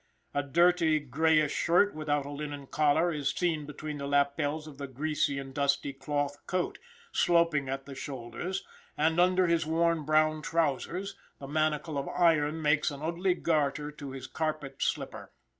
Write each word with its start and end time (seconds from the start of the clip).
A 0.33 0.41
dirty 0.41 0.99
grayish 0.99 1.53
shirt 1.53 1.93
without 1.93 2.25
a 2.25 2.31
linen 2.31 2.65
collar, 2.65 3.11
is 3.13 3.29
seen 3.29 3.67
between 3.67 3.99
the 3.99 4.07
lapels 4.07 4.65
of 4.65 4.79
the 4.79 4.87
greasy 4.87 5.37
and 5.37 5.53
dusty 5.53 5.93
cloth 5.93 6.43
coat, 6.47 6.79
sloping 7.11 7.69
at 7.69 7.85
the 7.85 7.93
shoulders; 7.93 8.65
and 8.97 9.19
under 9.19 9.45
his 9.45 9.67
worn 9.67 10.03
brown 10.03 10.41
trowsers, 10.41 11.15
the 11.37 11.47
manacle 11.47 11.99
of 11.99 12.07
iron 12.09 12.63
makes 12.63 12.89
an 12.89 13.03
ugly 13.03 13.35
garter 13.35 13.91
to 13.91 14.09
his 14.09 14.25
carpet 14.25 14.79
clipper. 14.79 15.31